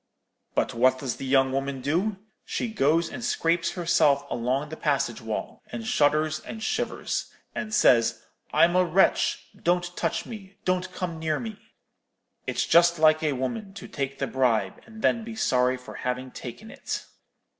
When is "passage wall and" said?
4.75-5.85